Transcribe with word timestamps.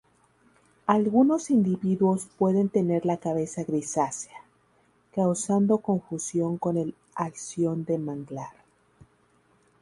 Algunos 0.87 1.51
individuos 1.51 2.25
pueden 2.39 2.69
tener 2.69 3.05
la 3.05 3.17
cabeza 3.17 3.63
grisácea, 3.63 4.33
causando 5.13 5.77
confusión 5.77 6.57
con 6.57 6.77
el 6.77 6.95
alción 7.13 7.85
de 7.85 7.99
manglar. 7.99 8.55